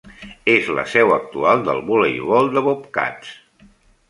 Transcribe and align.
És 0.53 0.71
la 0.79 0.85
seu 0.93 1.13
actual 1.17 1.61
del 1.69 1.83
voleibol 1.91 2.51
de 2.57 2.65
Bobcats. 2.71 3.37